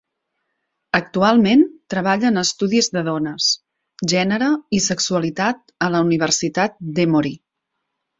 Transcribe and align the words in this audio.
Actualment 0.99 1.59
treballa 1.93 2.25
en 2.29 2.41
Estudis 2.41 2.89
de 2.97 3.03
Dones, 3.09 3.49
Gènere 4.13 4.47
i 4.79 4.81
Sexualitat 4.87 5.61
a 5.89 5.91
la 5.97 6.01
Universitat 6.07 6.81
d'Emory. 6.97 7.35